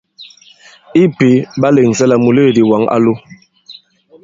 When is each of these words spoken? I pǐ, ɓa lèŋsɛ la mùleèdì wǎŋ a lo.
I 1.01 1.03
pǐ, 1.17 1.29
ɓa 1.61 1.67
lèŋsɛ 1.75 2.05
la 2.09 2.17
mùleèdì 2.23 2.61
wǎŋ 2.69 2.83
a 2.95 2.97
lo. 3.03 3.13